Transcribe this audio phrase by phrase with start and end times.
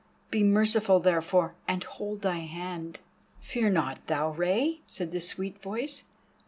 [0.31, 2.97] Be merciful therefore, and hold thy hand."
[3.39, 6.05] "Fear not thou, Rei," said the sweet voice.